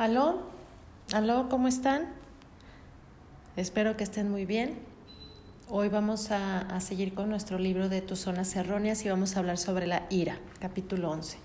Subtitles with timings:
[0.00, 0.38] Aló,
[1.12, 2.08] aló, ¿cómo están?
[3.54, 4.78] Espero que estén muy bien.
[5.68, 9.58] Hoy vamos a, seguir con nuestro libro de tus zonas erróneas y vamos a hablar
[9.58, 11.36] sobre la ira, capítulo 11.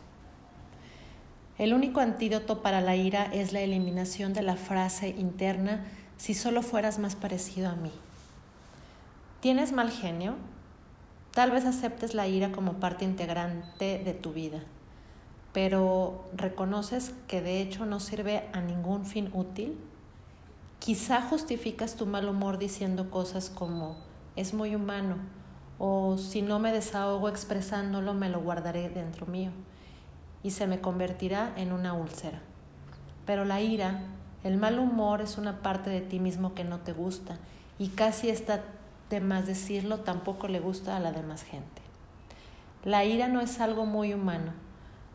[1.58, 5.84] El único antídoto para la ira es la eliminación de la frase interna
[6.16, 7.92] si solo fueras más parecido a mí.
[9.42, 10.36] ¿Tienes mal genio?
[11.34, 14.64] Tal vez aceptes la ira como parte integrante de tu vida,
[15.56, 19.78] pero ¿reconoces que de hecho no sirve a ningún fin útil?
[20.80, 23.96] Quizá justificas tu mal humor diciendo cosas como
[24.36, 25.16] es muy humano
[25.80, 29.52] o si no me desahogo expresándolo me lo guardaré dentro mío
[30.44, 32.42] y se me convertirá en una úlcera.
[33.26, 34.02] Pero la ira,
[34.44, 37.38] el mal humor es una parte de ti mismo que no te gusta
[37.80, 38.62] y casi está
[39.10, 41.82] de más decirlo tampoco le gusta a la demás gente.
[42.84, 44.52] La ira no es algo muy humano,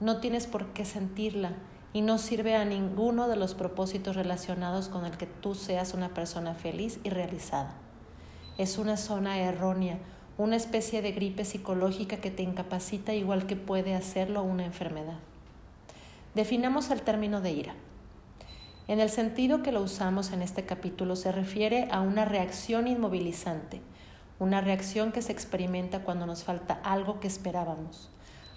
[0.01, 1.53] no tienes por qué sentirla
[1.93, 6.15] y no sirve a ninguno de los propósitos relacionados con el que tú seas una
[6.15, 7.75] persona feliz y realizada.
[8.59, 9.99] Es una zona errónea,
[10.39, 15.19] una especie de gripe psicológica que te incapacita igual que puede hacerlo una enfermedad.
[16.35, 17.75] Definamos el término de ira.
[18.89, 23.81] En el sentido que lo usamos en este capítulo se refiere a una reacción inmovilizante,
[24.39, 28.11] una reacción que se experimenta cuando nos falta algo que esperábamos,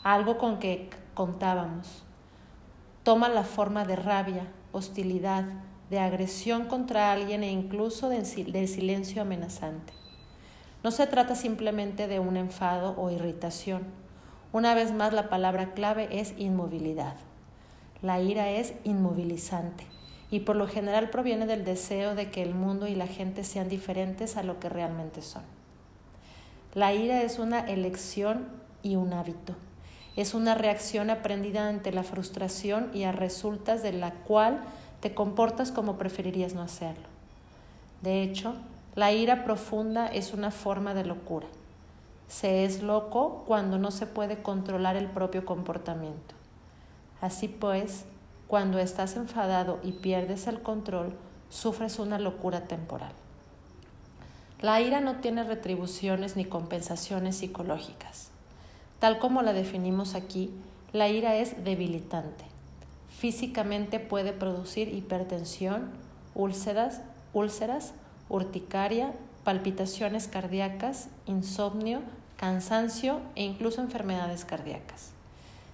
[0.03, 2.03] algo con que contábamos.
[3.03, 5.45] Toma la forma de rabia, hostilidad,
[5.89, 9.93] de agresión contra alguien e incluso de, silencio amenazante.
[10.83, 13.83] No se trata simplemente de un enfado o irritación.
[14.51, 17.15] Una vez más, la palabra clave es inmovilidad.
[18.01, 19.85] La ira es inmovilizante
[20.29, 23.69] y por lo general proviene del deseo de que el mundo y la gente sean
[23.69, 25.43] diferentes a lo que realmente son.
[26.73, 28.47] La ira es una elección
[28.81, 29.55] y un hábito.
[30.15, 34.61] Es una reacción aprendida ante la frustración y a resultas de la cual
[34.99, 37.07] te comportas como preferirías no hacerlo.
[38.01, 38.53] De hecho,
[38.95, 41.47] la ira profunda es una forma de locura.
[42.27, 46.35] Se es loco cuando no se puede controlar el propio comportamiento.
[47.21, 48.05] Así pues,
[48.47, 51.15] cuando estás enfadado y pierdes el control,
[51.49, 53.13] sufres una locura temporal.
[54.61, 58.32] La ira no tiene retribuciones ni compensaciones psicológicas.
[59.03, 60.49] Tal como la definimos aquí,
[60.93, 62.45] la ira es debilitante.
[63.09, 65.89] Físicamente puede producir hipertensión,
[66.35, 67.01] úlceras,
[67.33, 67.95] úlceras
[68.29, 69.11] urticaria,
[69.43, 71.99] palpitaciones cardíacas, insomnio,
[72.37, 75.11] cansancio e incluso enfermedades cardíacas.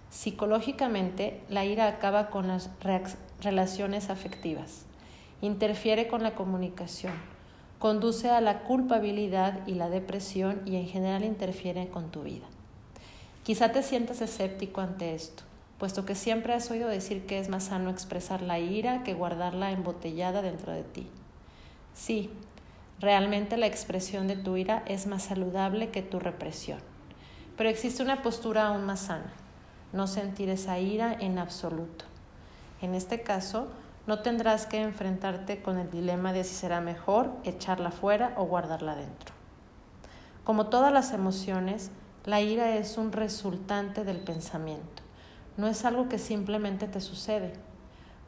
[0.09, 2.71] Psicológicamente, la ira acaba con las
[3.43, 4.85] relaciones afectivas,
[5.43, 7.13] interfiere con la comunicación,
[7.77, 12.47] conduce a la culpabilidad y la depresión y en general interfiere con tu vida.
[13.43, 15.43] Quizá te sientas escéptico ante esto,
[15.79, 19.71] puesto que siempre has oído decir que es más sano expresar la ira que guardarla
[19.71, 21.07] embotellada dentro de ti.
[21.93, 22.29] Sí,
[22.99, 26.79] realmente la expresión de tu ira es más saludable que tu represión,
[27.57, 29.33] pero existe una postura aún más sana,
[29.93, 32.05] no sentir esa ira en absoluto.
[32.81, 33.67] En este caso,
[34.05, 38.95] no tendrás que enfrentarte con el dilema de si será mejor echarla fuera o guardarla
[38.95, 39.33] dentro.
[40.43, 41.91] Como todas las emociones,
[42.25, 45.03] la ira es un resultante del pensamiento,
[45.57, 47.53] no es algo que simplemente te sucede.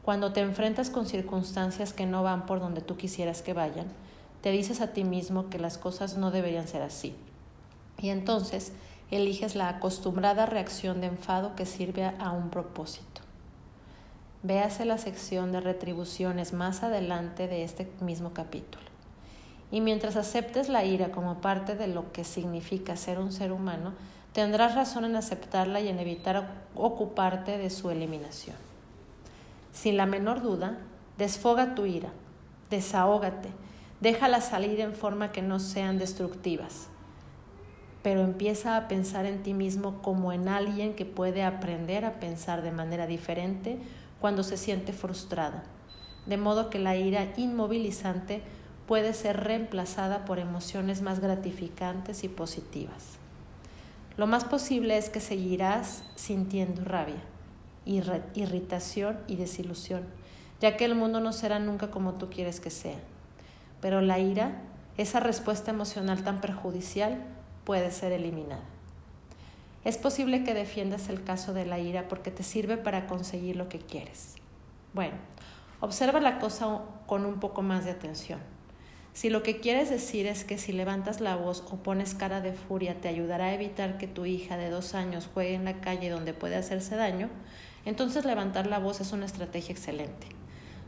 [0.02, 3.86] Cuando te enfrentas con circunstancias que no van por donde tú quisieras que vayan,
[4.42, 7.14] te dices a ti mismo que las cosas no deberían ser así.
[7.98, 8.72] Y entonces
[9.10, 13.20] eliges la acostumbrada reacción de enfado que sirve a un propósito.
[14.42, 18.91] Véase la sección de retribuciones más adelante de este mismo capítulo.
[19.72, 23.94] Y mientras aceptes la ira como parte de lo que significa ser un ser humano,
[24.32, 28.54] tendrás razón en aceptarla y en evitar ocuparte de su eliminación.
[29.72, 30.78] Sin la menor duda,
[31.18, 32.10] desfoga tu ira,
[32.70, 33.48] desahógate,
[34.00, 36.88] déjala salir en forma que no sean destructivas
[38.02, 42.62] pero empieza a pensar en ti mismo como en alguien que puede aprender a pensar
[42.62, 43.78] de manera diferente
[44.20, 45.62] cuando se siente frustrada,
[46.26, 48.42] de modo que la ira inmovilizante
[48.92, 53.16] puede ser reemplazada por emociones más gratificantes y positivas.
[54.18, 57.22] Lo más posible es que seguirás sintiendo rabia,
[57.86, 60.02] irritación y desilusión,
[60.60, 62.98] ya que el mundo no será nunca como tú quieres que sea.
[63.80, 64.60] Pero la ira,
[64.98, 67.24] esa respuesta emocional tan perjudicial,
[67.64, 68.64] puede ser eliminada.
[69.84, 73.70] Es posible que defiendas el caso de la ira porque te sirve para conseguir lo
[73.70, 74.34] que quieres.
[74.92, 75.14] Bueno,
[75.80, 78.52] observa la cosa con un poco más de atención.
[79.12, 82.54] Si lo que quieres decir es que si levantas la voz o pones cara de
[82.54, 86.08] furia te ayudará a evitar que tu hija de dos años juegue en la calle
[86.08, 87.28] donde puede hacerse daño,
[87.84, 90.28] entonces levantar la voz es una estrategia excelente.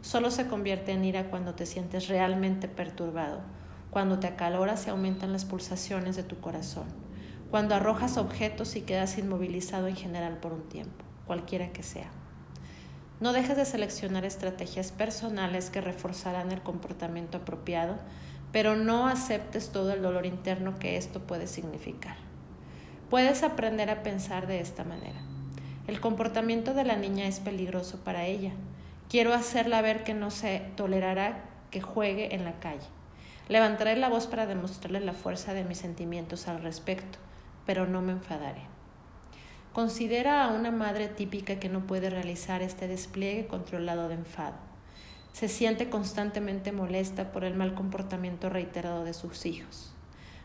[0.01, 3.41] solo se convierte en ira cuando te sientes realmente perturbado,
[3.91, 6.87] cuando te acaloras y aumentan las pulsaciones de tu corazón,
[7.51, 12.11] cuando arrojas objetos y quedas inmovilizado en general por un tiempo, cualquiera que sea.
[13.21, 17.97] No dejes de seleccionar estrategias personales que reforzarán el comportamiento apropiado,
[18.53, 22.17] pero no aceptes todo el dolor interno que esto puede significar.
[23.11, 25.21] Puedes aprender a pensar de esta manera.
[25.87, 28.53] El comportamiento de la niña es peligroso para ella.
[29.09, 32.87] Quiero hacerla ver que no se tolerará que juegue en la calle.
[33.49, 37.19] Levantaré la voz para demostrarle la fuerza de mis sentimientos al respecto,
[37.67, 38.74] pero no me enfadaré.
[39.75, 44.55] Considera a una madre típica que no puede realizar este despliegue controlado de enfado.
[45.33, 49.93] Se siente constantemente molesta por el mal comportamiento reiterado de sus hijos.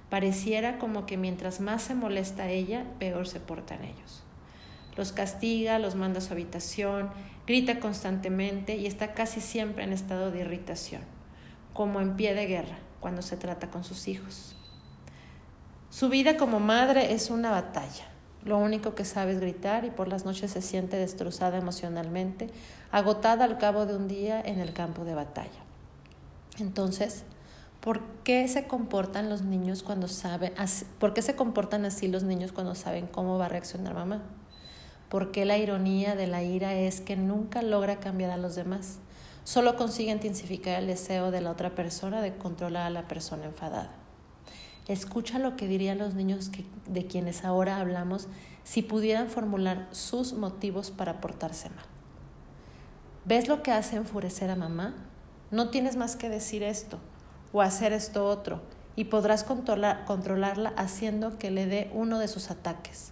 [0.10, 4.24] Pareciera como que mientras más se molesta ella, peor se portan ellos.
[4.98, 7.12] Los castiga, los manda a su habitación,
[7.46, 11.04] grita constantemente y está casi siempre en estado de irritación,
[11.74, 14.56] como en pie de guerra cuando se trata con sus hijos.
[15.92, 18.08] Su vida como madre es una batalla.
[18.46, 22.48] Lo único que sabe es gritar y por las noches se siente destrozada emocionalmente,
[22.92, 25.60] agotada al cabo de un día en el campo de batalla.
[26.58, 27.24] Entonces,
[27.82, 30.54] ¿por qué se comportan los niños cuando saben,
[31.00, 34.24] por qué se comportan así los niños cuando saben cómo va a reaccionar mamá?
[35.10, 39.00] Porque la ironía de la ira es que nunca logra cambiar a los demás,
[39.44, 43.99] solo consigue intensificar el deseo de la otra persona de controlar a la persona enfadada.
[44.90, 46.50] Escucha lo que dirían los niños
[46.88, 48.28] de quienes ahora hablamos
[48.64, 51.86] si pudieran formular sus motivos para portarse mal.
[53.24, 54.96] ¿Ves lo que hace enfurecer a mamá?
[55.52, 56.98] No tienes más que decir esto
[57.54, 58.62] o hacer esto otro
[58.96, 63.12] y podrás controlarla haciendo que le dé uno de sus ataques.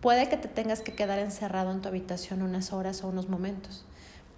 [0.00, 3.84] Puede que te tengas que quedar encerrado en tu habitación unas horas o unos momentos,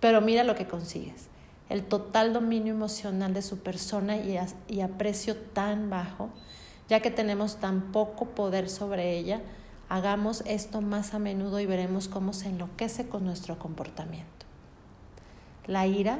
[0.01, 1.29] pero mira lo que consigues.
[1.69, 6.31] El total dominio emocional de su persona y, aprecio tan bajo
[6.89, 9.41] ya que tenemos tan poco poder sobre ella,
[9.89, 14.47] hagamos esto más a menudo y veremos cómo se enloquece con nuestro comportamiento.
[15.67, 16.19] La ira,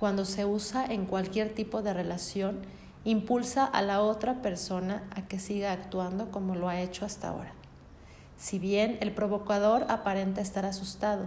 [0.00, 2.60] cuando se usa en cualquier tipo de relación,
[3.04, 7.52] impulsa a la otra persona a que siga actuando como lo ha hecho hasta ahora.
[8.36, 11.26] Si bien el provocador aparenta estar asustado,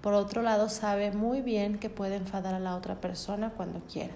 [0.00, 4.14] por otro lado sabe muy bien que puede enfadar a la otra persona cuando quiera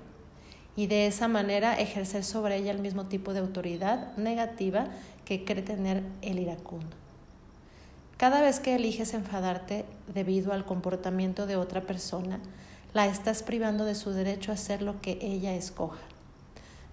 [0.77, 4.87] y de esa manera ejercer sobre ella el mismo tipo de autoridad negativa
[5.25, 6.97] que cree tener el iracundo.
[8.17, 12.41] Cada vez que eliges enfadarte debido al comportamiento de otra persona,
[12.95, 16.01] la estás privando de su derecho a hacer lo que ella escoja.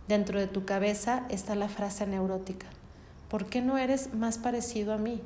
[0.07, 2.67] Dentro de tu cabeza está la frase neurótica,
[3.29, 5.21] ¿por qué no eres más parecido a mí?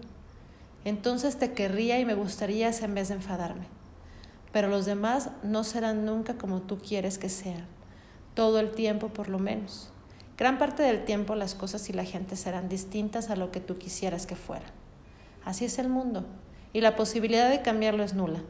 [0.84, 3.66] Entonces te querría y me gustaría en vez de enfadarme.
[4.52, 7.66] Pero los demás no serán nunca como tú quieres que sean
[8.34, 9.90] todo el tiempo por lo menos.
[10.38, 13.78] Gran parte del tiempo las cosas y la gente serán distintas a lo que tú
[13.78, 14.72] quisieras que fueran.
[15.46, 16.26] Así es el mundo,
[16.74, 18.42] y la posibilidad de cambiarlo es nula.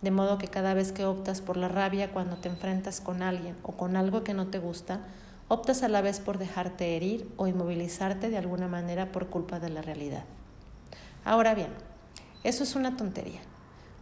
[0.00, 3.56] De modo que cada vez que optas por la rabia cuando te enfrentas con alguien
[3.64, 5.00] o con algo que no te gusta,
[5.48, 9.70] optas a la vez por dejarte herir o inmovilizarte de alguna manera por culpa de
[9.70, 10.24] la realidad.
[11.24, 11.70] Ahora bien,
[12.44, 13.40] eso es una tontería.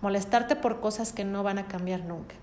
[0.02, 2.34] Molestarte por cosas que no van a cambiar nunca.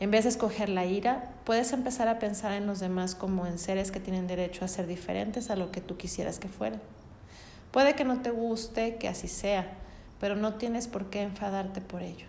[0.00, 3.58] En vez de escoger la ira, puedes empezar a pensar en los demás como en
[3.58, 6.80] seres que tienen derecho a ser diferentes a lo que tú quisieras que fueran.
[7.70, 9.72] Puede que no te guste que así sea,
[10.20, 12.26] pero no tienes por qué enfadarte por ello.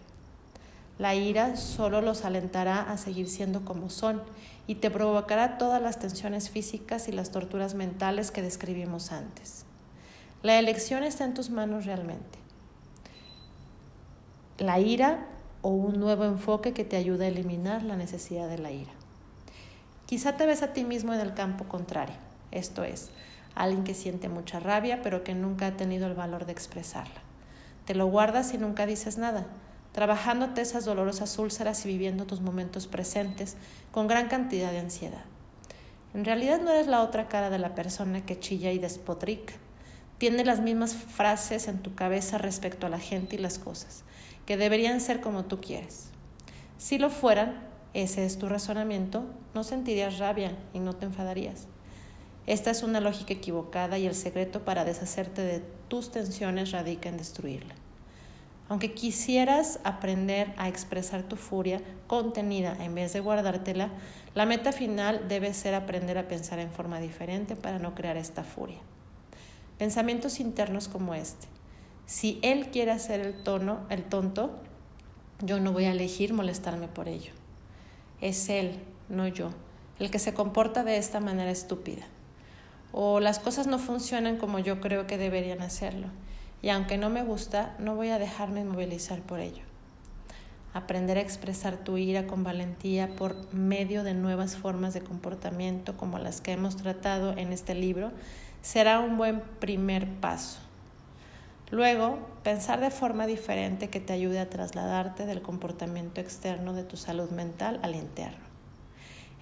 [1.00, 4.22] La ira solo los alentará a seguir siendo como son
[4.68, 9.66] y te provocará todas las tensiones físicas y las torturas mentales que describimos antes.
[10.44, 12.38] La elección está en tus manos realmente.
[14.60, 15.26] La ira
[15.64, 18.92] o un nuevo enfoque que te ayude a eliminar la necesidad de la ira.
[20.06, 22.18] Quizá te ves a ti mismo en el campo contrario,
[22.52, 23.10] esto es,
[23.56, 27.22] alguien que siente mucha rabia pero que nunca ha tenido el valor de expresarla.
[27.86, 29.48] Te lo guardas y nunca dices nada,
[29.94, 33.56] trabajándote esas dolorosas úlceras y viviendo tus momentos presentes
[33.92, 35.24] con gran cantidad de ansiedad.
[36.14, 39.54] En realidad no eres la otra cara de la persona que chilla y despotrica.
[40.18, 44.04] Tiene las mismas frases en tu cabeza respecto a la gente y las cosas
[44.46, 46.10] que deberían ser como tú quieres.
[46.78, 47.62] Si lo fueran,
[47.94, 49.24] ese es tu razonamiento,
[49.54, 51.68] no sentirías rabia y no te enfadarías.
[52.46, 57.18] Esta es una lógica equivocada y el secreto para deshacerte de tus tensiones radica en
[57.18, 57.76] destruirla.
[58.68, 63.90] Aunque quisieras aprender a expresar tu furia contenida en vez de guardártela,
[64.36, 68.44] la meta final debe ser aprender a pensar en forma diferente para no crear esta
[68.44, 68.80] furia.
[69.78, 71.53] Pensamientos internos como este.
[72.06, 74.60] Si él quiere hacer el tono, el tonto,
[75.42, 77.32] yo no voy a elegir molestarme por ello.
[78.22, 78.80] Es él,
[79.10, 79.50] no yo,
[80.00, 82.04] el que se comporta de esta manera estúpida.
[82.92, 86.08] O las cosas no funcionan como yo creo que deberían hacerlo.
[86.62, 89.64] Y aunque no me gusta, no voy a dejarme movilizar por ello.
[90.74, 96.20] Aprender a expresar tu ira con valentía por medio de nuevas formas de comportamiento como
[96.20, 98.12] las que hemos tratado en este libro
[98.62, 100.63] será un buen primer paso.
[101.74, 106.98] Luego, pensar de forma diferente que te ayude a trasladarte del comportamiento externo de tu
[106.98, 108.46] salud mental al interno.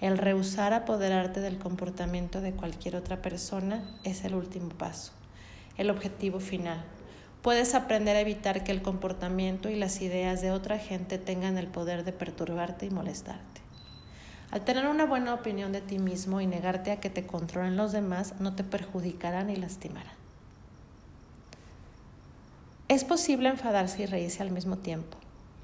[0.00, 5.12] El rehusar apoderarte del comportamiento de cualquier otra persona es el último paso,
[5.76, 6.82] el objetivo final.
[7.42, 11.66] Puedes aprender a evitar que el comportamiento y las ideas de otra gente tengan el
[11.66, 13.60] poder de perturbarte y molestarte.
[14.50, 17.92] Al tener una buena opinión de ti mismo y negarte a que te controlen los
[17.92, 20.21] demás, no te perjudicarán ni lastimarán.
[22.92, 25.16] Es posible enfadarse y reírse al mismo tiempo.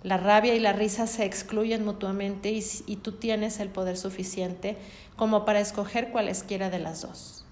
[0.02, 4.78] La rabia y la risa se excluyen mutuamente y, tú tienes el poder suficiente
[5.14, 7.44] como para escoger cualesquiera de las dos.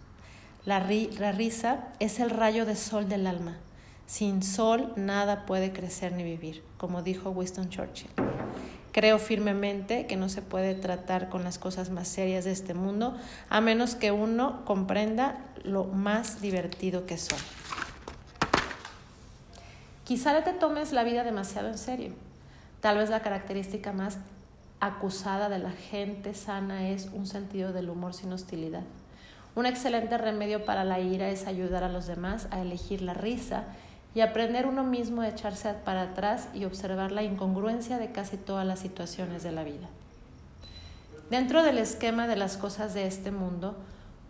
[0.64, 0.78] La,
[1.18, 3.58] la risa es el rayo de sol del alma.
[4.06, 8.08] Sin sol nada puede crecer ni vivir, como dijo Winston Churchill.
[8.92, 13.14] Creo firmemente que no se puede tratar con las cosas más serias de este mundo
[13.50, 17.65] a menos que uno comprenda lo más divertido que son.
[20.06, 22.12] Quizá te tomes la vida demasiado en serio.
[22.80, 24.18] Tal vez la característica más
[24.78, 28.84] acusada de la gente sana es un sentido del humor sin hostilidad.
[29.56, 33.64] Un excelente remedio para la ira es ayudar a los demás a elegir la risa
[34.14, 38.64] y aprender uno mismo a echarse para atrás y observar la incongruencia de casi todas
[38.64, 39.88] las situaciones de la vida.
[41.30, 43.76] Dentro del esquema de las cosas de este mundo,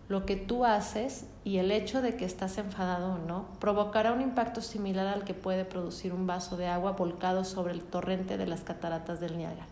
[0.09, 4.21] lo que tú haces y el hecho de que estás enfadado o no provocará un
[4.21, 8.47] impacto similar al que puede producir un vaso de agua volcado sobre el torrente de
[8.47, 9.67] las cataratas del Niágara.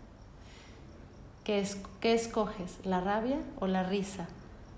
[1.44, 4.26] ¿Qué, es, ¿Qué escoges, la rabia o la risa?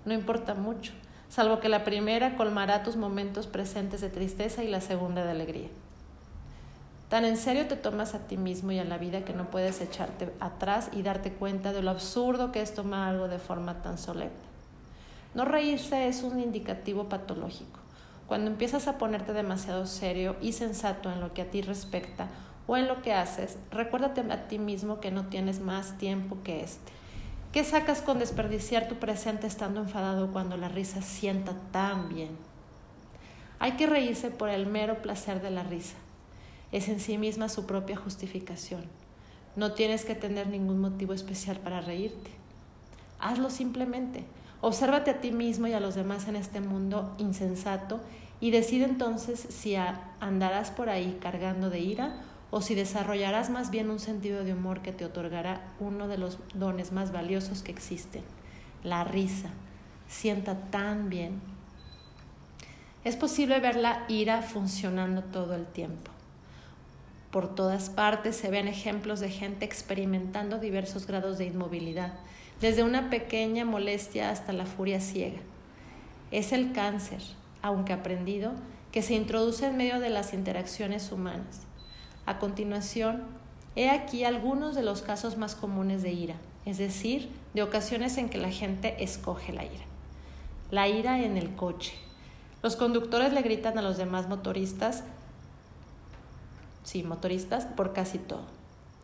[0.05, 0.93] No importa mucho,
[1.29, 5.69] salvo que la primera colmará tus momentos presentes de tristeza y la segunda de alegría.
[7.09, 9.79] Tan en serio te tomas a ti mismo y a la vida que no puedes
[9.79, 13.97] echarte atrás y darte cuenta de lo absurdo que es tomar algo de forma tan
[13.97, 14.46] solemne.
[15.33, 17.79] No reírse es un indicativo patológico.
[18.27, 22.27] Cuando empiezas a ponerte demasiado serio y sensato en lo que a ti respecta
[22.67, 26.61] o en lo que haces, recuérdate a ti mismo que no tienes más tiempo que
[26.61, 26.91] este.
[27.53, 32.31] ¿Qué sacas con desperdiciar tu presente estando enfadado cuando la risa sienta tan bien?
[33.59, 35.95] Hay que reírse por el mero placer de la risa.
[36.71, 38.83] Es en sí misma su propia justificación.
[39.55, 42.29] No tienes que tener ningún motivo especial para reírte.
[43.19, 44.25] Hazlo simplemente.
[44.61, 47.99] Obsérvate a ti mismo y a los demás en este mundo insensato
[48.39, 49.75] y decide entonces si
[50.19, 54.81] andarás por ahí cargando de ira o si desarrollarás más bien un sentido de humor
[54.81, 58.23] que te otorgará uno de los dones más valiosos que existen,
[58.83, 59.49] la risa.
[60.07, 61.41] Sienta tan bien.
[63.03, 66.11] Es posible ver la ira funcionando todo el tiempo.
[67.31, 72.13] Por todas partes se ven ejemplos de gente experimentando diversos grados de inmovilidad
[72.61, 75.39] desde una pequeña molestia hasta la furia ciega.
[76.31, 77.21] Es el cáncer,
[77.61, 78.53] aunque aprendido,
[78.91, 81.61] que se introduce en medio de las interacciones humanas.
[82.25, 83.23] A continuación,
[83.75, 86.35] he aquí algunos de los casos más comunes de ira,
[86.65, 89.85] es decir, de ocasiones en que la gente escoge la ira.
[90.71, 91.93] La ira en el coche.
[92.63, 95.03] Los conductores le gritan a los demás motoristas,
[96.83, 98.56] sí, motoristas, por casi todo.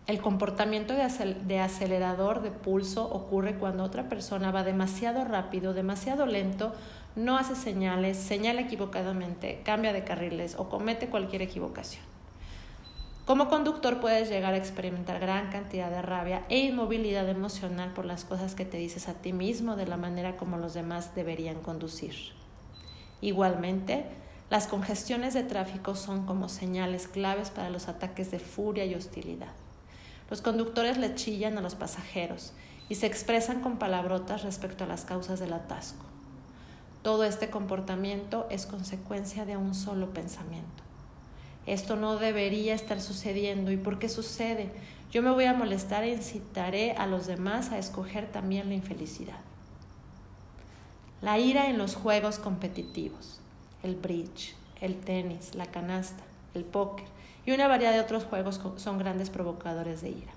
[0.05, 6.73] El comportamiento de acelerador de pulso ocurre cuando otra persona va demasiado rápido, demasiado lento,
[7.15, 12.03] no hace señales, señala equivocadamente, cambia de carriles o comete cualquier equivocación.
[13.25, 18.25] Como conductor puedes llegar a experimentar gran cantidad de rabia e inmovilidad emocional por las
[18.25, 22.13] cosas que te dices a ti mismo de la manera como los demás deberían conducir.
[23.21, 24.03] Igualmente,
[24.49, 29.53] las congestiones de tráfico son como señales claves para los ataques de furia y hostilidad.
[30.33, 32.53] Los conductores le chillan a los pasajeros
[32.89, 36.05] y se expresan con palabrotas respecto a las causas del atasco.
[37.03, 40.81] Todo este comportamiento es consecuencia de un solo pensamiento.
[41.67, 43.71] Esto no debería estar sucediendo.
[43.71, 44.71] ¿Y por qué sucede?
[45.11, 49.41] Yo me voy a molestar e incitaré a los demás a escoger también la infelicidad.
[51.21, 53.39] La ira en los juegos competitivos,
[53.83, 56.23] el bridge, el tenis, la canasta,
[56.55, 57.12] el póker,
[57.45, 60.31] y una variedad de otros juegos son grandes provocadores de ira.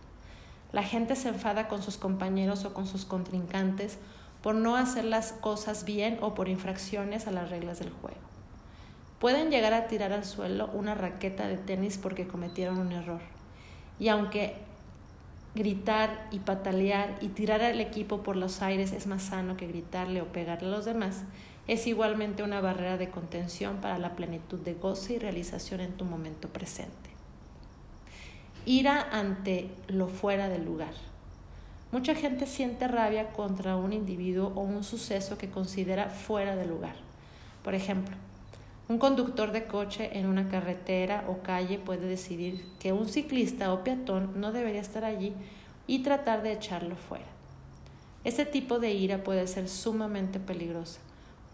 [0.72, 3.98] La gente se enfada con sus compañeros o con sus contrincantes
[4.42, 8.20] por no hacer las cosas bien o por infracciones a las reglas del juego.
[9.18, 13.20] Pueden llegar a tirar al suelo una raqueta de tenis porque cometieron un error.
[13.98, 14.56] Y aunque
[15.54, 20.20] gritar y patalear y tirar al equipo por los aires es más sano que gritarle
[20.20, 21.22] o pegarle a los demás,
[21.68, 26.04] es igualmente una barrera de contención para la plenitud de goce y realización en tu
[26.04, 27.10] momento presente.
[28.64, 30.94] Ira ante lo fuera del lugar.
[31.92, 36.96] Mucha gente siente rabia contra un individuo o un suceso que considera fuera de lugar.
[37.62, 38.16] Por ejemplo,
[38.88, 43.82] un conductor de coche en una carretera o calle puede decidir que un ciclista o
[43.82, 45.32] peatón no debería estar allí
[45.88, 47.26] y tratar de echarlo fuera.
[48.22, 51.00] Este tipo de ira puede ser sumamente peligrosa.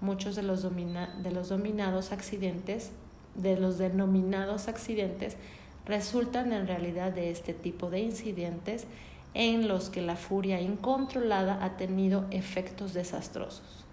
[0.03, 2.93] Muchos de los, de los dominados accidentes,
[3.35, 5.39] de los denominados accidentes,
[5.87, 8.87] resultan en realidad de este tipo de incidentes
[9.35, 13.85] en los que la furia incontrolada ha tenido efectos desastrosos.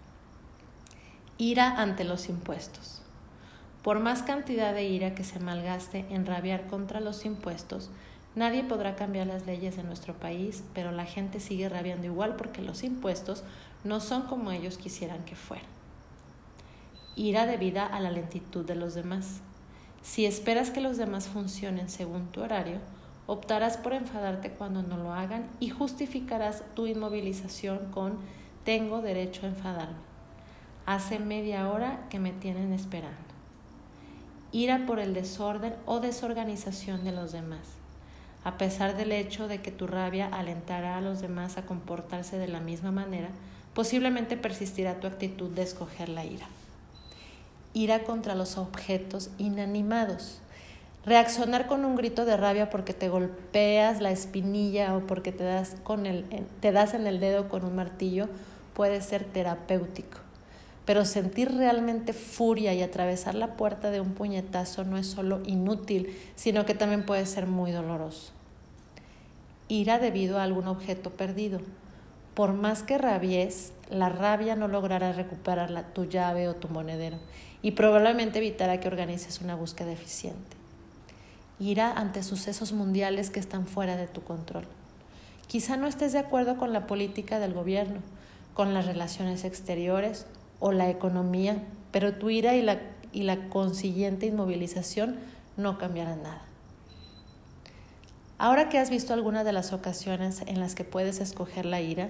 [1.38, 3.02] Ira ante los impuestos.
[3.84, 7.90] Por más cantidad de ira que se malgaste en rabiar contra los impuestos,
[8.36, 12.62] nadie podrá cambiar las leyes de nuestro país, pero la gente sigue rabiando igual porque
[12.62, 13.44] los impuestos
[13.86, 15.79] no son como ellos quisieran que fueran.
[17.20, 19.42] Ira debida a la lentitud de los demás.
[20.02, 22.78] Si esperas que los demás funcionen según tu horario,
[23.28, 28.20] optarás por enfadarte cuando no lo hagan y justificarás tu inmovilización con
[28.64, 29.98] tengo derecho a enfadarme.
[30.86, 33.18] Hace media hora que me tienen esperando
[34.54, 37.68] ira por el desorden o desorganización de los demás,
[38.46, 42.48] a pesar del hecho de que tu rabia alentará a los demás a comportarse de
[42.48, 43.28] la misma manera,
[43.74, 46.48] posiblemente persistirá tu actitud de escoger la ira.
[47.80, 50.42] Ira contra los objetos inanimados.
[51.06, 55.78] Reaccionar con un grito de rabia porque te golpeas la espinilla o porque te das,
[55.86, 56.26] con el,
[56.60, 58.28] te das en el dedo con un martillo
[58.74, 60.18] puede ser terapéutico
[60.84, 66.18] pero sentir realmente furia y atravesar la puerta de un puñetazo no es solo inútil,
[66.36, 68.32] sino que también puede ser muy doloroso.
[69.68, 71.60] Ira debido a algún objeto perdido.
[72.34, 77.20] Por más que rabies, la rabia no logrará recuperar tu llave o tu monedero
[77.62, 80.58] y probablemente evitará que organices una búsqueda eficiente.
[81.60, 84.66] Ira ante sucesos mundiales que están fuera de tu control.
[85.48, 88.00] Quizá no estés de acuerdo con la política del gobierno,
[88.54, 90.26] con las relaciones exteriores
[90.60, 92.80] o la economía, pero tu ira y la,
[93.12, 95.18] y la consiguiente inmovilización
[95.58, 96.44] no cambiarán nada.
[98.38, 102.10] Ahora que has visto algunas de las ocasiones en las que puedes escoger la ira,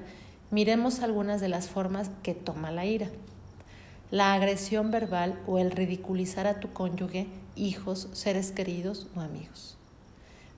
[0.51, 3.09] miremos algunas de las formas que toma la ira.
[4.12, 9.78] La agresión verbal o el ridiculizar a tu cónyuge, hijos, seres queridos o amigos.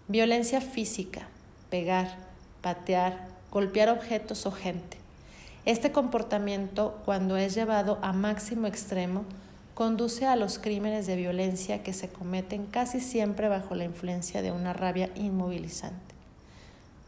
[0.08, 1.28] Violencia física,
[1.70, 2.16] pegar,
[2.62, 4.98] patear, golpear objetos o gente.
[5.66, 9.26] Este comportamiento, cuando es llevado a máximo extremo,
[9.74, 14.54] conduce a los crímenes de violencia que se cometen casi siempre bajo la influencia de
[14.54, 16.11] una rabia inmovilizante.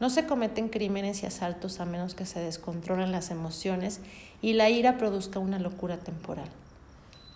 [0.03, 4.01] No se cometen crímenes y asaltos a menos que se descontrolen las emociones
[4.41, 6.49] y la ira produzca una locura temporal.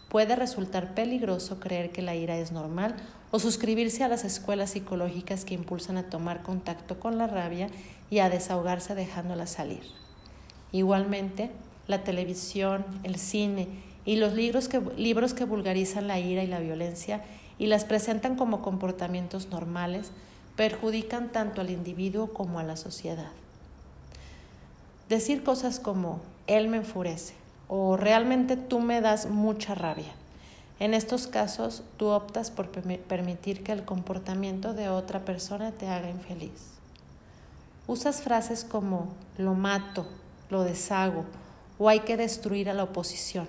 [0.09, 2.97] Puede resultar peligroso creer que la ira es normal
[3.31, 7.69] o suscribirse a las escuelas psicológicas que impulsan a tomar contacto con la rabia
[8.09, 9.83] y a desahogarse dejándola salir.
[10.73, 11.51] Igualmente,
[11.87, 13.69] la televisión, el cine
[14.03, 17.23] y los libros que, libros que vulgarizan la ira y la violencia
[17.57, 20.11] y las presentan como comportamientos normales
[20.57, 23.31] perjudican tanto al individuo como a la sociedad.
[25.07, 27.35] Decir cosas como él me enfurece
[27.69, 30.11] o realmente tú me das mucha rabia.
[30.79, 36.09] En estos casos, tú optas por permitir que el comportamiento de otra persona te haga
[36.09, 36.73] infeliz.
[37.87, 40.07] Usas frases como lo mato,
[40.49, 41.23] lo deshago
[41.79, 43.47] o hay que destruir a la oposición.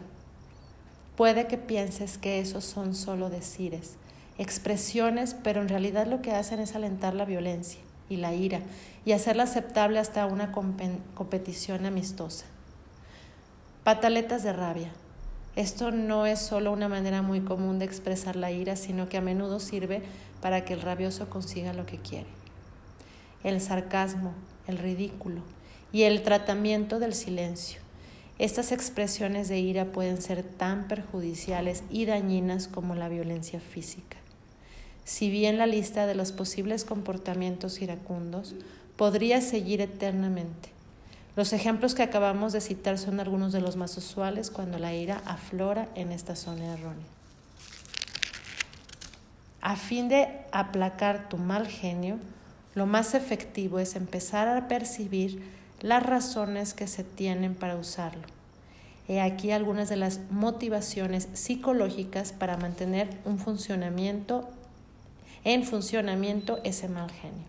[1.17, 3.97] Puede que pienses que esos son solo decires,
[4.39, 8.61] expresiones, pero en realidad lo que hacen es alentar la violencia y la ira
[9.05, 12.47] y hacerla aceptable hasta una competición amistosa.
[13.85, 14.91] Pataletas de rabia.
[15.57, 19.21] Esto no es solo una manera muy común de expresar la ira, sino que a
[19.21, 20.03] menudo sirve
[20.41, 22.29] para que el rabioso consiga lo que quiere.
[23.43, 24.35] El sarcasmo,
[24.69, 25.43] el ridículo,
[25.91, 27.81] y el tratamiento del silencio.
[28.39, 34.17] Estas expresiones de ira pueden ser tan perjudiciales y dañinas como la violencia física.
[35.09, 38.55] Si bien la lista de los posibles comportamientos iracundos
[38.99, 40.69] podría seguir eternamente,
[41.35, 45.23] los ejemplos que acabamos de citar son algunos de los más usuales cuando la ira
[45.25, 47.07] aflora en esta zona errónea.
[49.63, 52.19] A fin de aplacar tu mal genio,
[52.75, 55.43] lo más efectivo es empezar a percibir
[55.81, 58.25] las razones que se tienen para usarlo.
[59.09, 64.51] He aquí algunas de las motivaciones psicológicas para mantener un funcionamiento
[65.49, 67.47] en funcionamiento ese mal genio.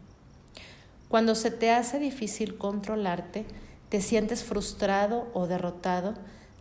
[1.09, 3.45] Cuando se te hace difícil controlarte,
[3.89, 6.13] te sientes frustrado o derrotado,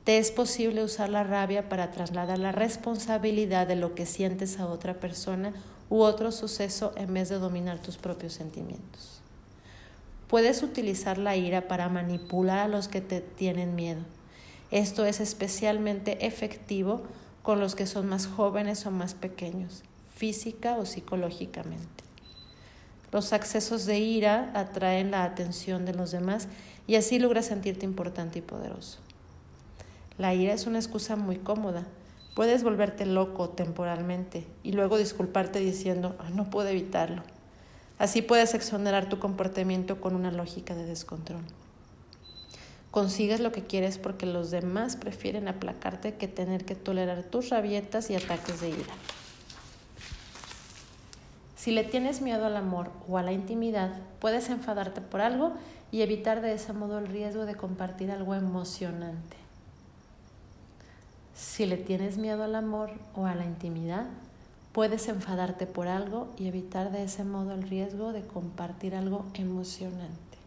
[0.03, 4.67] te es posible usar la rabia para trasladar la responsabilidad de lo que sientes a
[4.67, 5.53] otra persona
[5.89, 9.21] u otro suceso en vez de dominar tus propios sentimientos.
[10.27, 14.01] Puedes utilizar la ira para manipular a los que te tienen miedo.
[14.73, 17.03] Esto es especialmente efectivo
[17.45, 19.85] con los que son más jóvenes o más pequeños,
[20.19, 22.05] física o psicológicamente.
[23.13, 26.49] Los accesos de ira atraen la atención de los demás
[26.89, 28.99] y así logras sentirte importante y poderoso.
[30.19, 31.87] La ira es una excusa muy cómoda.
[32.35, 37.23] Puedes volverte loco temporalmente y luego disculparte diciendo, ah, no puedo evitarlo.
[37.99, 41.43] Así puedes exonerar tu comportamiento con una lógica de descontrol.
[42.91, 48.11] Consigues lo que quieres porque los demás prefieren aplacarte que tener que tolerar tus rabietas
[48.11, 48.95] y ataques de ira.
[51.59, 53.91] Si le tienes miedo al amor o a la intimidad,
[54.21, 55.55] puedes enfadarte por algo
[55.91, 59.37] y evitar de ese modo el riesgo de compartir algo emocionante.
[61.35, 64.07] Si le tienes miedo al amor o a la intimidad,
[64.79, 70.39] Puedes enfadarte por algo y evitar de ese modo el riesgo de compartir algo emocionante.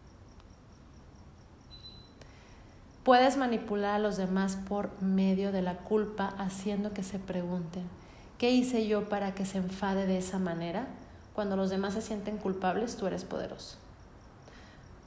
[3.03, 7.83] Puedes manipular a los demás por medio de la culpa haciendo que se pregunten,
[8.37, 10.87] ¿qué hice yo para que se enfade de esa manera?
[11.33, 13.77] Cuando los demás se sienten culpables, tú eres poderoso.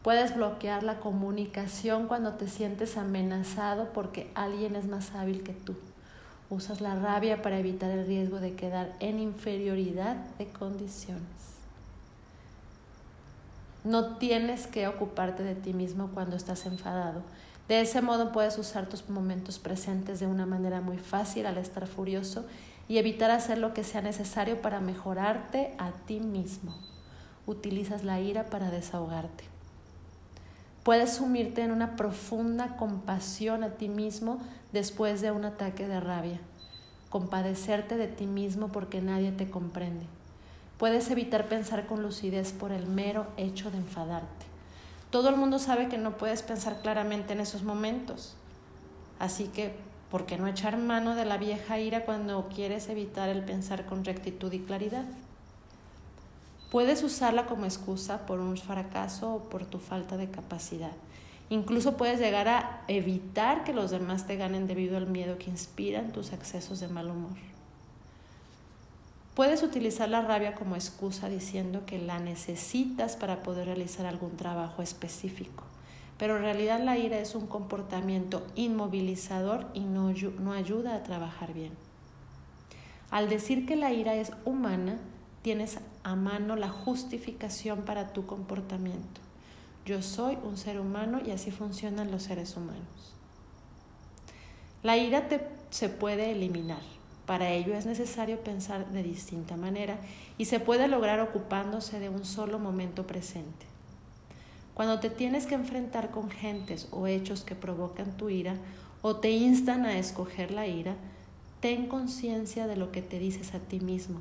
[0.03, 5.75] Puedes bloquear la comunicación cuando te sientes amenazado porque alguien es más hábil que tú.
[6.51, 11.23] Usas la rabia para evitar el riesgo de quedar en inferioridad de condiciones.
[13.83, 17.23] No tienes que ocuparte de ti mismo cuando estás enfadado.
[17.69, 21.87] De ese modo puedes usar tus momentos presentes de una manera muy fácil al estar
[21.87, 22.45] furioso
[22.89, 26.75] y evitar hacer lo que sea necesario para mejorarte a ti mismo.
[27.47, 29.45] Utilizas la ira para desahogarte.
[30.83, 34.39] Puedes sumirte en una profunda compasión a ti mismo
[34.73, 36.41] después de un ataque de rabia,
[37.09, 40.05] compadecerte de ti mismo porque nadie te comprende.
[40.79, 44.45] Puedes evitar pensar con lucidez por el mero hecho de enfadarte.
[45.11, 48.35] Todo el mundo sabe que no puedes pensar claramente en esos momentos.
[49.21, 49.77] Así que,
[50.11, 54.05] ¿por qué no echar mano de la vieja ira cuando quieres evitar el pensar con
[54.05, 55.05] rectitud y claridad?
[56.71, 60.93] Puedes usarla como excusa por un fracaso o por tu falta de capacidad.
[61.51, 66.11] Incluso puedes llegar a evitar que los demás te ganen debido al miedo que inspiran
[66.11, 67.37] tus excesos de mal humor.
[69.35, 74.81] Puedes utilizar la rabia como excusa diciendo que la necesitas para poder realizar algún trabajo
[74.81, 75.65] específico,
[76.19, 81.53] pero en realidad la ira es un comportamiento inmovilizador y no, no ayuda a trabajar
[81.55, 81.73] bien.
[83.11, 84.99] Al decir que la ira es humana,
[85.43, 89.21] tienes a mano la justificación para tu comportamiento.
[89.85, 93.15] Yo soy un ser humano y así funcionan los seres humanos.
[94.83, 95.29] La ira
[95.71, 96.81] se puede eliminar.
[97.27, 99.99] Para ello es necesario pensar de distinta manera
[100.37, 103.74] y se puede lograr ocupándose de un solo momento presente.
[104.75, 108.57] Cuando te tienes que enfrentar con gentes o hechos que provocan tu ira
[109.03, 110.97] o te instan a escoger la ira,
[111.61, 114.21] ten conciencia de lo que te dices a ti mismo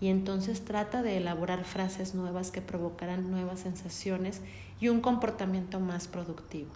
[0.00, 4.40] y entonces trata de elaborar frases nuevas que provocarán nuevas sensaciones
[4.80, 6.70] y un comportamiento más productivo.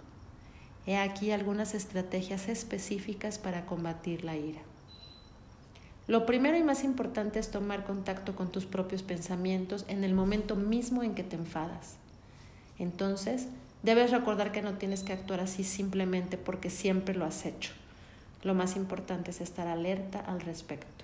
[0.87, 4.61] He aquí algunas estrategias específicas para combatir la ira.
[6.07, 10.55] Lo primero y más importante es tomar contacto con tus propios pensamientos en el momento
[10.55, 11.97] mismo en que te enfadas.
[12.79, 13.47] Entonces,
[13.83, 17.73] debes recordar que no tienes que actuar así simplemente porque siempre lo has hecho.
[18.41, 20.99] Lo más importante es estar alerta al respecto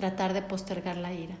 [0.00, 1.34] tratar de postergar la ira.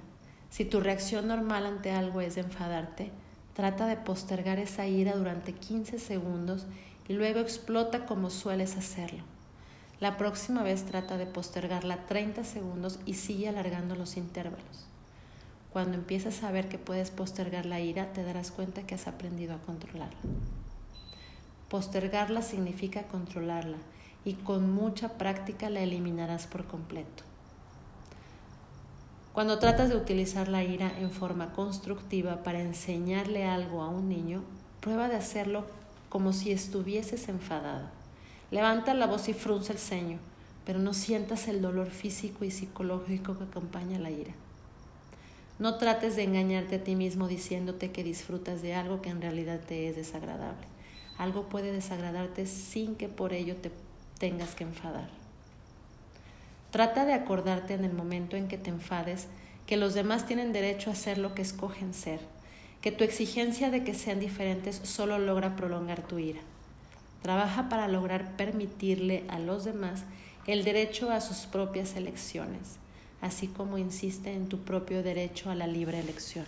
[0.50, 3.10] Si tu reacción normal ante algo es enfadarte,
[3.54, 6.66] trata de postergar esa ira durante 15 segundos
[7.08, 9.22] y luego explota como sueles hacerlo.
[9.98, 14.89] La próxima vez trata de postergarla 30 segundos y sigue alargando los intervalos.
[15.72, 19.54] Cuando empiezas a ver que puedes postergar la ira, te darás cuenta que has aprendido
[19.54, 20.18] a controlarla.
[21.68, 23.78] Postergarla significa controlarla
[24.24, 27.22] y con mucha práctica la eliminarás por completo.
[29.32, 34.42] Cuando tratas de utilizar la ira en forma constructiva para enseñarle algo a un niño,
[34.80, 35.64] prueba de hacerlo
[36.08, 37.86] como si estuvieses enfadado.
[38.50, 40.18] Levanta la voz y frunce el ceño,
[40.66, 44.34] pero no sientas el dolor físico y psicológico que acompaña la ira.
[45.60, 49.60] No trates de engañarte a ti mismo diciéndote que disfrutas de algo que en realidad
[49.60, 50.66] te es desagradable.
[51.18, 53.70] Algo puede desagradarte sin que por ello te
[54.18, 55.10] tengas que enfadar.
[56.70, 59.28] Trata de acordarte en el momento en que te enfades
[59.66, 62.20] que los demás tienen derecho a ser lo que escogen ser,
[62.80, 66.40] que tu exigencia de que sean diferentes solo logra prolongar tu ira.
[67.20, 70.04] Trabaja para lograr permitirle a los demás
[70.46, 72.78] el derecho a sus propias elecciones,
[73.20, 76.46] así como insiste en tu propio derecho a la libre elección.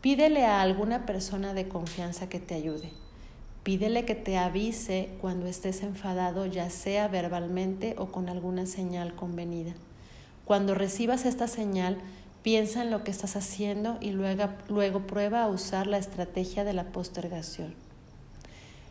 [0.00, 2.90] Pídele a alguna persona de confianza que te ayude.
[3.64, 9.74] Pídele que te avise cuando estés enfadado, ya sea verbalmente o con alguna señal convenida.
[10.44, 11.98] Cuando recibas esta señal,
[12.42, 16.72] piensa en lo que estás haciendo y luego, luego prueba a usar la estrategia de
[16.72, 17.74] la postergación.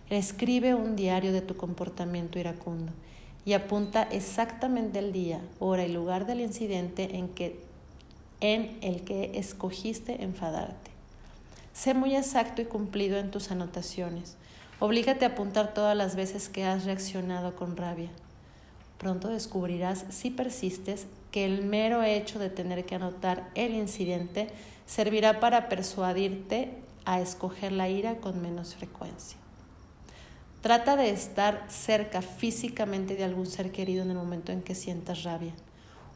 [0.10, 2.94] Escribe un diario de tu comportamiento iracundo
[3.48, 7.58] y apunta exactamente el día, hora y lugar del incidente en, que,
[8.42, 10.92] en el que escogiste enfadarte.
[11.72, 14.36] Sé muy exacto y cumplido en tus anotaciones.
[14.82, 18.10] Oblígate a apuntar todas las veces que has reaccionado con rabia.
[18.98, 24.50] Pronto descubrirás, si persistes, que el mero hecho de tener que anotar el incidente
[24.86, 26.74] servirá para persuadirte
[27.06, 29.38] a escoger la ira con menos frecuencia.
[30.62, 35.24] Trata de estar cerca físicamente de algún ser querido en el momento en que sientas
[35.24, 35.54] rabia.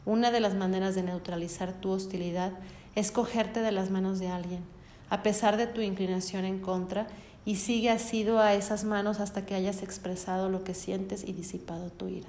[0.04, 2.52] Una de las maneras de neutralizar tu hostilidad
[2.96, 4.64] es cogerte de las manos de alguien,
[5.10, 7.06] a pesar de tu inclinación en contra,
[7.44, 11.90] y sigue asido a esas manos hasta que hayas expresado lo que sientes y disipado
[11.90, 12.28] tu ira.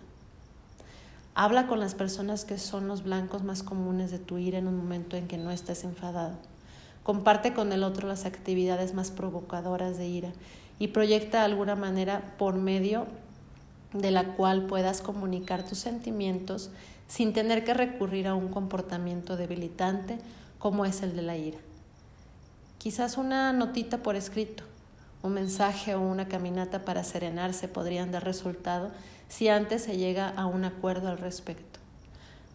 [1.34, 4.78] Habla con las personas que son los blancos más comunes de tu ira en un
[4.78, 6.38] momento en que no estés enfadado.
[7.02, 10.32] Comparte con el otro las actividades más provocadoras de ira
[10.84, 13.08] y proyecta alguna manera por medio
[13.94, 16.72] de la cual puedas comunicar tus sentimientos
[17.08, 20.18] sin tener que recurrir a un comportamiento debilitante
[20.60, 21.58] como es el de la ira.
[22.80, 24.66] Quizás una notita por escrito,
[25.22, 28.92] un mensaje o una caminata para serenarse podrían dar resultado
[29.30, 31.80] si antes se llega a un acuerdo al respecto,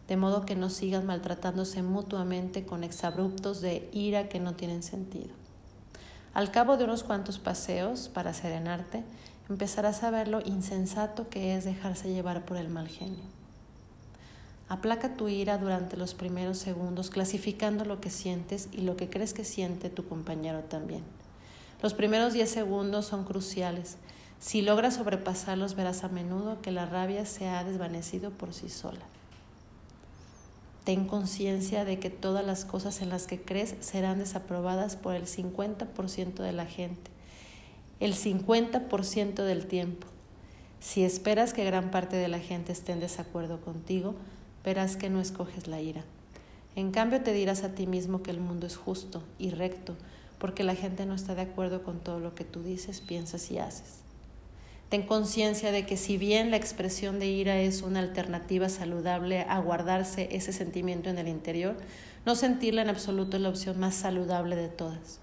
[0.07, 5.38] de modo que no sigan maltratándose mutuamente con exabruptos de ira que no tienen sentido.
[6.35, 9.05] Al cabo de unos cuantos paseos para serenarte,
[9.49, 13.25] empezarás a ver lo insensato que es dejarse llevar por el mal genio.
[14.69, 19.33] Aplaca tu ira durante los primeros segundos, clasificando lo que sientes y lo que crees
[19.33, 21.03] que siente tu compañero también.
[21.83, 23.97] Los primeros diez segundos son cruciales.
[24.41, 29.01] Si logras sobrepasarlos, verás a menudo que la rabia se ha desvanecido por sí sola.
[30.89, 35.27] Ten conciencia de que todas las cosas en las que crees serán desaprobadas por el
[35.27, 37.11] 50% de la gente,
[38.01, 40.07] el 50% del tiempo.
[40.81, 44.15] Si esperas que gran parte de la gente esté en desacuerdo contigo,
[44.65, 46.07] verás que no escoges la ira.
[46.75, 49.95] En cambio, te dirás a ti mismo que el mundo es justo y recto,
[50.39, 53.59] porque la gente no está de acuerdo con todo lo que tú dices, piensas y
[53.59, 54.08] haces.
[54.89, 59.59] Ten conciencia de que si bien la expresión de ira es una alternativa saludable a
[59.59, 61.77] guardarse ese sentimiento en el interior,
[62.25, 65.21] no sentirla en absoluto es la opción más saludable de todas.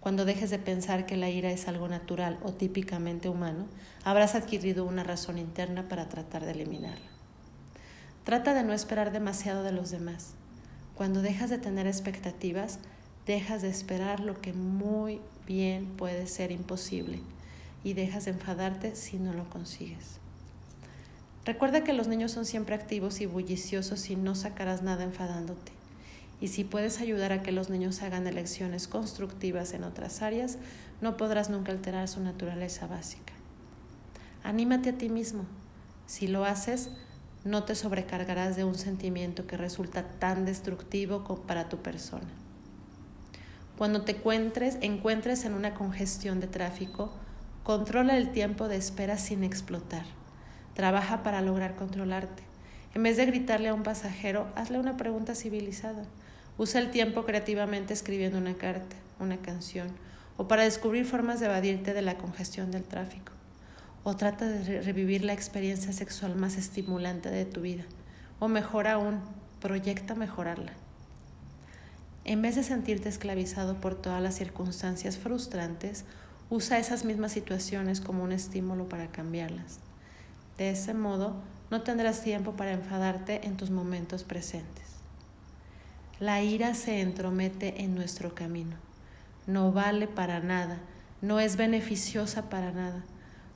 [0.00, 3.66] Cuando dejes de pensar que la ira es algo natural o típicamente humano,
[4.02, 7.06] habrás adquirido una razón interna para tratar de eliminarla.
[8.24, 10.34] Trata de no esperar demasiado de los demás.
[10.96, 12.80] Cuando dejas de tener expectativas,
[13.24, 17.20] dejas de esperar lo que muy bien puede ser imposible
[17.84, 20.18] y dejas de enfadarte si no lo consigues.
[21.44, 25.72] Recuerda que los niños son siempre activos y bulliciosos y no sacarás nada enfadándote.
[26.40, 30.58] Y si puedes ayudar a que los niños hagan elecciones constructivas en otras áreas,
[31.00, 33.34] no podrás nunca alterar su naturaleza básica.
[34.42, 35.44] Anímate a ti mismo.
[36.06, 36.90] Si lo haces,
[37.44, 42.28] no te sobrecargarás de un sentimiento que resulta tan destructivo para tu persona.
[43.76, 47.12] Cuando te encuentres, encuentres en una congestión de tráfico,
[47.64, 50.04] Controla el tiempo de espera sin explotar.
[50.74, 52.42] Trabaja para lograr controlarte.
[52.94, 56.02] En vez de gritarle a un pasajero, hazle una pregunta civilizada.
[56.58, 59.88] Usa el tiempo creativamente escribiendo una carta, una canción,
[60.36, 63.32] o para descubrir formas de evadirte de la congestión del tráfico.
[64.02, 67.84] O trata de revivir la experiencia sexual más estimulante de tu vida.
[68.40, 69.20] O mejor aún,
[69.60, 70.74] proyecta mejorarla.
[72.26, 76.04] En vez de sentirte esclavizado por todas las circunstancias frustrantes,
[76.50, 79.78] Usa esas mismas situaciones como un estímulo para cambiarlas.
[80.58, 81.36] De ese modo,
[81.70, 84.84] no tendrás tiempo para enfadarte en tus momentos presentes.
[86.20, 88.76] La ira se entromete en nuestro camino.
[89.46, 90.78] No vale para nada,
[91.22, 93.02] no es beneficiosa para nada.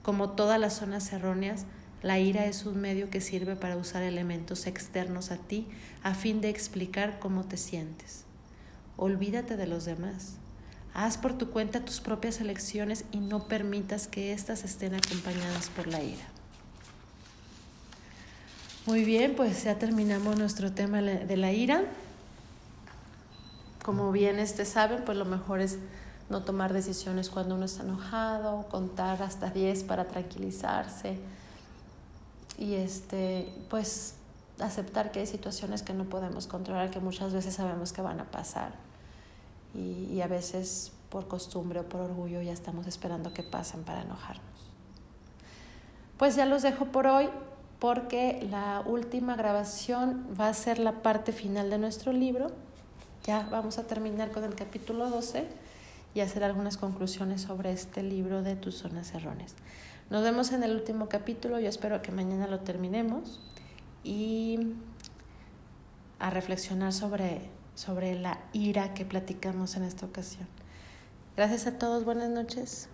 [0.03, 1.67] Como todas las zonas erróneas,
[2.03, 5.69] la ira es un medio que sirve para usar elementos externos a ti
[6.03, 8.25] a fin de explicar cómo te sientes.
[8.97, 10.38] Olvídate de los demás.
[10.99, 15.87] Haz por tu cuenta tus propias elecciones y no permitas que éstas estén acompañadas por
[15.87, 16.25] la ira.
[18.85, 21.85] Muy bien, pues ya terminamos nuestro tema de la ira.
[23.85, 25.79] como bien este saben, pues lo mejor es
[26.31, 31.17] no tomar decisiones cuando uno está enojado, contar hasta 10 para tranquilizarse
[32.59, 34.15] y este, pues
[34.59, 38.25] aceptar que hay situaciones que no podemos controlar, que muchas veces sabemos que van a
[38.25, 38.88] pasar
[39.75, 44.45] y, a veces por costumbre o por orgullo ya estamos esperando que pasen para enojarnos.
[46.19, 47.29] Pues ya los dejo por hoy
[47.79, 52.49] porque la última grabación va a ser la parte final de nuestro libro.
[53.25, 55.47] Ya vamos a terminar con el capítulo 12
[56.15, 59.55] y hacer algunas conclusiones sobre este libro de tus zonas erróneas.
[60.11, 63.41] Nos vemos en el último capítulo, yo espero que mañana lo terminemos
[64.03, 64.73] y
[66.19, 67.43] a reflexionar sobre,
[67.79, 70.49] sobre la ira que platicamos en esta ocasión.
[71.37, 72.89] Gracias a todos, buenas noches.